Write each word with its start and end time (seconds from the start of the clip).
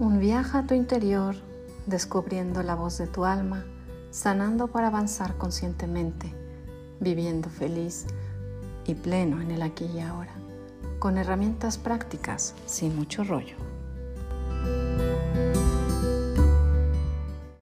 Un 0.00 0.18
viaje 0.18 0.58
a 0.58 0.66
tu 0.66 0.74
interior, 0.74 1.36
descubriendo 1.86 2.64
la 2.64 2.74
voz 2.74 2.98
de 2.98 3.06
tu 3.06 3.24
alma, 3.24 3.64
sanando 4.10 4.66
para 4.66 4.88
avanzar 4.88 5.36
conscientemente, 5.38 6.34
viviendo 6.98 7.48
feliz 7.48 8.06
y 8.86 8.96
pleno 8.96 9.40
en 9.40 9.52
el 9.52 9.62
aquí 9.62 9.84
y 9.84 10.00
ahora, 10.00 10.32
con 10.98 11.16
herramientas 11.16 11.78
prácticas 11.78 12.56
sin 12.66 12.96
mucho 12.96 13.22
rollo. 13.22 13.54